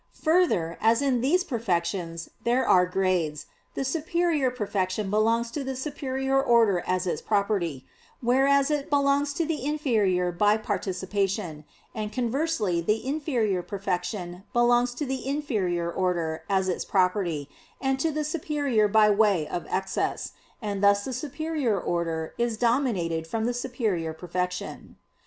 Further, 0.23 0.79
as 0.81 0.99
in 1.03 1.21
these 1.21 1.43
perfections 1.43 2.27
there 2.43 2.67
are 2.67 2.87
grades, 2.87 3.45
the 3.75 3.85
superior 3.85 4.49
perfection 4.49 5.11
belongs 5.11 5.51
to 5.51 5.63
the 5.63 5.75
superior 5.75 6.41
order 6.41 6.83
as 6.87 7.05
its 7.05 7.21
property, 7.21 7.85
whereas 8.19 8.71
it 8.71 8.89
belongs 8.89 9.31
to 9.35 9.45
the 9.45 9.63
inferior 9.63 10.31
by 10.31 10.57
participation; 10.57 11.65
and 11.93 12.11
conversely 12.11 12.81
the 12.81 13.05
inferior 13.05 13.61
perfection 13.61 14.41
belongs 14.53 14.95
to 14.95 15.05
the 15.05 15.27
inferior 15.27 15.91
order 15.91 16.43
as 16.49 16.67
its 16.67 16.83
property, 16.83 17.47
and 17.79 17.99
to 17.99 18.09
the 18.09 18.23
superior 18.23 18.87
by 18.87 19.07
way 19.07 19.47
of 19.47 19.67
excess; 19.69 20.31
and 20.63 20.83
thus 20.83 21.05
the 21.05 21.13
superior 21.13 21.79
order 21.79 22.33
is 22.39 22.57
denominated 22.57 23.27
from 23.27 23.45
the 23.45 23.53
superior 23.53 24.13
perfection. 24.13 24.97